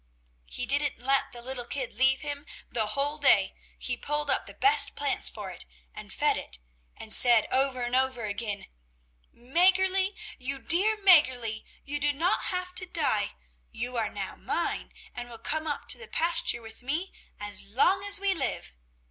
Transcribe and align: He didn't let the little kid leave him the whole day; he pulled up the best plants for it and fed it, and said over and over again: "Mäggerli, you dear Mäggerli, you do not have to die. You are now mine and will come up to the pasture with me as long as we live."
He 0.49 0.65
didn't 0.65 0.97
let 0.97 1.31
the 1.31 1.43
little 1.43 1.67
kid 1.67 1.93
leave 1.93 2.21
him 2.21 2.47
the 2.71 2.87
whole 2.97 3.19
day; 3.19 3.53
he 3.77 3.95
pulled 3.95 4.31
up 4.31 4.47
the 4.47 4.53
best 4.55 4.95
plants 4.95 5.29
for 5.29 5.51
it 5.51 5.63
and 5.93 6.11
fed 6.11 6.37
it, 6.37 6.57
and 6.97 7.13
said 7.13 7.45
over 7.51 7.83
and 7.83 7.95
over 7.95 8.25
again: 8.25 8.65
"Mäggerli, 9.31 10.15
you 10.39 10.57
dear 10.57 10.97
Mäggerli, 10.97 11.63
you 11.85 11.99
do 11.99 12.13
not 12.13 12.45
have 12.45 12.73
to 12.73 12.87
die. 12.87 13.33
You 13.69 13.95
are 13.95 14.09
now 14.09 14.35
mine 14.35 14.91
and 15.13 15.29
will 15.29 15.37
come 15.37 15.67
up 15.67 15.87
to 15.89 15.99
the 15.99 16.07
pasture 16.07 16.63
with 16.63 16.81
me 16.81 17.13
as 17.39 17.61
long 17.63 18.03
as 18.03 18.19
we 18.19 18.33
live." 18.33 18.73